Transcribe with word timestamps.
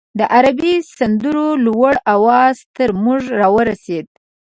د 0.19 0.21
عربي 0.35 0.75
سندرو 0.97 1.47
لوړ 1.65 1.93
اواز 2.15 2.55
تر 2.75 2.89
موږ 3.03 3.21
راورسېد. 3.39 4.07